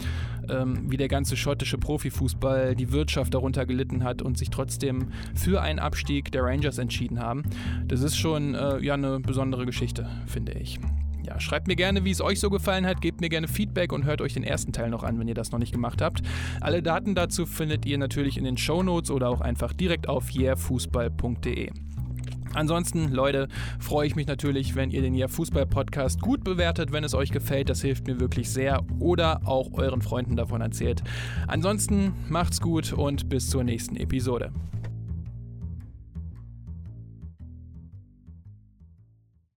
ähm, 0.50 0.92
wie 0.92 0.98
der 0.98 1.08
ganze 1.08 1.38
schottische 1.38 1.78
Profifußball 1.78 2.76
die 2.76 2.92
Wirtschaft 2.92 3.34
darunter 3.34 3.66
gelitten 3.66 4.04
hat 4.04 4.22
und 4.22 4.38
sich 4.38 4.50
trotzdem 4.50 5.10
für 5.34 5.62
einen 5.62 5.80
Abstieg 5.80 6.32
der 6.32 6.44
Rangers 6.44 6.78
entschieden 6.78 7.20
haben. 7.20 7.44
Das 7.88 8.02
ist 8.02 8.18
schon 8.18 8.56
äh, 8.56 8.80
ja 8.80 8.94
eine 8.94 9.20
besondere 9.20 9.66
Geschichte, 9.66 10.10
finde 10.28 10.54
ich. 10.54 10.80
Ja, 11.26 11.40
schreibt 11.40 11.68
mir 11.68 11.76
gerne, 11.76 12.06
wie 12.06 12.12
es 12.12 12.22
euch 12.22 12.40
so 12.40 12.50
gefallen 12.50 12.86
hat, 12.86 13.02
gebt 13.02 13.22
mir 13.22 13.30
gerne 13.30 13.48
Feedback 13.48 13.92
und 13.92 14.06
hört 14.06 14.22
euch 14.22 14.34
den 14.34 14.44
ersten 14.44 14.72
Teil 14.72 14.90
noch 14.90 15.04
an, 15.04 15.20
wenn 15.20 15.28
ihr 15.28 15.34
das 15.34 15.52
noch 15.52 15.60
nicht 15.60 15.72
gemacht 15.72 16.02
habt. 16.02 16.22
Alle 16.62 16.82
Daten 16.82 17.16
dazu 17.16 17.46
findet 17.46 17.86
ihr 17.86 17.98
natürlich 17.98 18.38
in 18.38 18.44
den 18.44 18.58
Show 18.58 18.84
Notes 18.84 19.12
oder 19.12 19.30
auch 19.30 19.42
einfach 19.42 19.74
direkt 19.74 20.08
auf 20.08 20.30
yeahfußball.de. 20.30 21.72
Ansonsten, 22.54 23.12
Leute, 23.12 23.50
freue 23.80 24.08
ich 24.08 24.16
mich 24.16 24.28
natürlich, 24.28 24.76
wenn 24.76 24.90
ihr 24.90 25.02
den 25.02 25.14
Ja 25.14 25.28
Fußball 25.28 25.66
Podcast 25.66 26.22
gut 26.22 26.46
bewertet, 26.46 26.94
wenn 26.94 27.04
es 27.04 27.14
euch 27.14 27.32
gefällt. 27.32 27.70
Das 27.70 27.82
hilft 27.82 28.08
mir 28.08 28.22
wirklich 28.22 28.50
sehr. 28.50 28.82
Oder 29.00 29.42
auch 29.46 29.74
euren 29.74 30.02
Freunden 30.02 30.38
davon 30.38 30.62
erzählt. 30.62 31.04
Ansonsten 31.48 32.14
macht's 32.30 32.62
gut 32.62 32.94
und 32.94 33.28
bis 33.28 33.50
zur 33.50 33.66
nächsten 33.66 33.98
Episode. 33.98 34.54